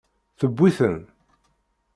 Tewwi-ten. 0.39 0.97